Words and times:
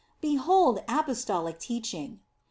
}Behold 0.19 0.81
apostolic 0.87 1.59
teaching! 1.59 2.21